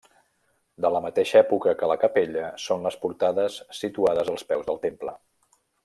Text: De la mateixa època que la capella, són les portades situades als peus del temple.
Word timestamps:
De 0.85 0.89
la 0.93 1.01
mateixa 1.05 1.37
època 1.41 1.75
que 1.81 1.89
la 1.91 1.99
capella, 2.05 2.47
són 2.65 2.89
les 2.89 2.97
portades 3.05 3.59
situades 3.83 4.33
als 4.35 4.49
peus 4.55 4.69
del 4.73 4.85
temple. 4.89 5.19